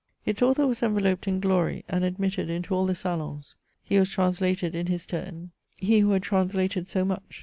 [0.25, 3.55] Its author was enveloped in glory, and admitted into all the salons.
[3.83, 7.39] He was translated in his turn— ^he who had translated so much.